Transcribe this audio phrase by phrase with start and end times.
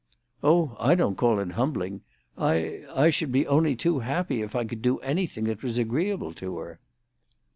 [0.41, 2.01] "Oh, I don't call it humbling.
[2.35, 6.57] I—I should only be too happy if I could do anything that was agreeable to
[6.57, 6.79] her."